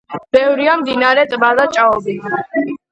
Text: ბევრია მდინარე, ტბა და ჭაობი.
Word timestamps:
ბევრია 0.37 0.73
მდინარე, 0.85 1.27
ტბა 1.35 1.53
და 1.61 1.71
ჭაობი. 1.79 2.21